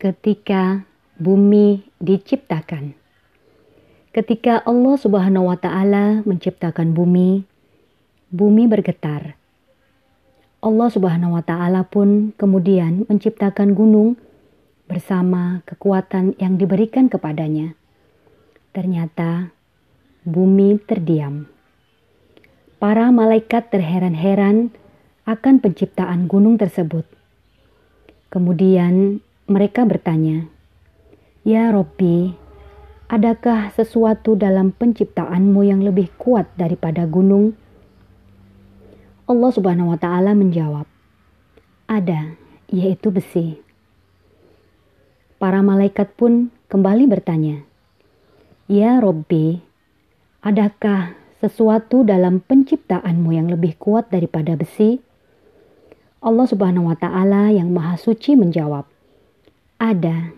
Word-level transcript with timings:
ketika 0.00 0.88
bumi 1.20 1.84
diciptakan. 2.00 2.96
Ketika 4.16 4.64
Allah 4.64 4.96
Subhanahu 4.96 5.52
wa 5.52 5.60
taala 5.60 6.24
menciptakan 6.24 6.96
bumi, 6.96 7.44
bumi 8.32 8.64
bergetar. 8.64 9.36
Allah 10.64 10.88
Subhanahu 10.88 11.36
wa 11.36 11.44
taala 11.44 11.84
pun 11.84 12.32
kemudian 12.40 13.04
menciptakan 13.12 13.76
gunung 13.76 14.16
bersama 14.88 15.60
kekuatan 15.68 16.32
yang 16.40 16.56
diberikan 16.56 17.12
kepadanya. 17.12 17.76
Ternyata 18.72 19.52
bumi 20.24 20.80
terdiam. 20.80 21.44
Para 22.80 23.12
malaikat 23.12 23.68
terheran-heran 23.68 24.72
akan 25.28 25.60
penciptaan 25.60 26.24
gunung 26.24 26.56
tersebut. 26.56 27.04
Kemudian 28.32 29.20
mereka 29.50 29.82
bertanya, 29.82 30.46
Ya 31.42 31.74
Robbi, 31.74 32.30
adakah 33.10 33.74
sesuatu 33.74 34.38
dalam 34.38 34.70
penciptaanmu 34.70 35.66
yang 35.66 35.82
lebih 35.82 36.06
kuat 36.14 36.46
daripada 36.54 37.02
gunung? 37.10 37.58
Allah 39.26 39.50
Subhanahu 39.50 39.90
wa 39.90 39.98
Ta'ala 39.98 40.38
menjawab, 40.38 40.86
"Ada, 41.90 42.38
yaitu 42.70 43.10
besi." 43.10 43.58
Para 45.42 45.66
malaikat 45.66 46.14
pun 46.14 46.54
kembali 46.70 47.10
bertanya, 47.10 47.66
"Ya 48.70 49.02
Robbi, 49.02 49.58
adakah 50.46 51.18
sesuatu 51.42 52.06
dalam 52.06 52.38
penciptaanmu 52.38 53.34
yang 53.34 53.50
lebih 53.50 53.74
kuat 53.82 54.14
daripada 54.14 54.54
besi?" 54.54 55.02
Allah 56.22 56.46
Subhanahu 56.46 56.86
wa 56.86 56.94
Ta'ala 56.94 57.50
yang 57.50 57.74
Maha 57.74 57.98
Suci 57.98 58.36
menjawab, 58.36 58.99
"Ada, 59.90 60.30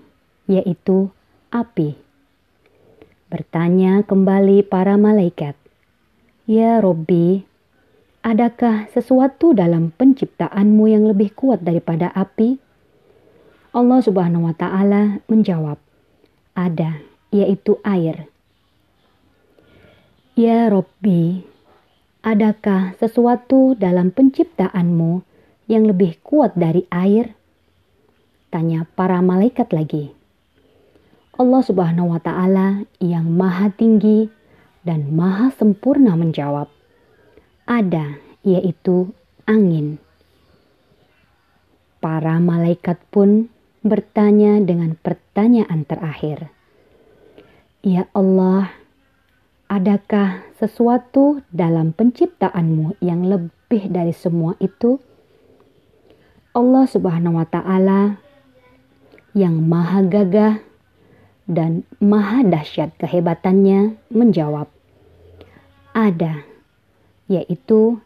yaitu 0.48 1.12
api. 1.52 1.92
Bertanya 3.28 4.00
kembali 4.00 4.64
para 4.64 4.96
malaikat, 4.96 5.52
Ya 6.48 6.80
Robbi, 6.80 7.44
adakah 8.24 8.88
sesuatu 8.96 9.52
dalam 9.52 9.92
penciptaanmu 9.92 10.88
yang 10.88 11.04
lebih 11.04 11.36
kuat 11.36 11.60
daripada 11.60 12.08
api? 12.16 12.56
Allah 13.76 14.00
subhanahu 14.00 14.48
wa 14.48 14.56
ta'ala 14.56 15.20
menjawab, 15.28 15.76
Ada, 16.56 17.04
yaitu 17.28 17.76
air. 17.84 18.32
Ya 20.32 20.72
Robbi, 20.72 21.44
adakah 22.24 22.96
sesuatu 22.96 23.76
dalam 23.76 24.16
penciptaanmu 24.16 25.20
yang 25.68 25.84
lebih 25.84 26.16
kuat 26.24 26.56
dari 26.56 26.88
air? 26.88 27.36
Tanya 28.52 28.84
para 28.84 29.16
malaikat 29.24 29.72
lagi. 29.72 30.12
Allah 31.40 31.64
Subhanahu 31.64 32.12
wa 32.12 32.20
Ta'ala 32.20 32.84
yang 33.00 33.32
Maha 33.32 33.72
Tinggi 33.72 34.28
dan 34.84 35.08
Maha 35.16 35.48
Sempurna 35.56 36.12
menjawab, 36.20 36.68
"Ada, 37.64 38.20
yaitu 38.44 39.16
angin." 39.48 39.96
Para 42.04 42.36
malaikat 42.44 43.00
pun 43.08 43.48
bertanya 43.80 44.60
dengan 44.60 45.00
pertanyaan 45.00 45.88
terakhir, 45.88 46.52
"Ya 47.80 48.04
Allah, 48.12 48.68
adakah 49.72 50.44
sesuatu 50.60 51.40
dalam 51.48 51.96
penciptaanmu 51.96 53.00
yang 53.00 53.24
lebih 53.24 53.88
dari 53.88 54.12
semua 54.12 54.60
itu?" 54.60 55.00
Allah 56.52 56.84
Subhanahu 56.84 57.40
wa 57.40 57.48
Ta'ala 57.48 58.21
yang 59.32 59.64
Maha 59.64 60.04
Gagah 60.04 60.60
dan 61.48 61.82
maha 61.98 62.46
dahsyat 62.46 62.94
kehebatannya 62.96 63.98
menjawab, 64.12 64.70
Ada, 65.92 66.46
yaitu 67.28 67.98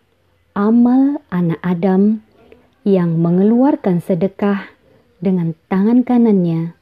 amal 0.56 1.20
anak 1.30 1.60
Adam 1.62 2.24
yang 2.86 3.18
mengeluarkan 3.20 4.00
sedekah 4.00 4.70
dengan 5.20 5.52
tangan 5.68 6.02
kanannya, 6.02 6.74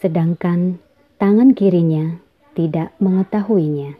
sedangkan 0.00 0.80
tangan 1.20 1.54
kirinya 1.54 2.18
tidak 2.56 2.94
mengetahuinya. 2.98 3.98